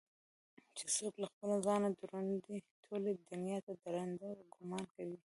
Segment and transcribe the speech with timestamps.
[0.77, 5.17] چې څوك له خپله ځانه دروندوي ټولې دنياته ددراندۀ ګومان كوينه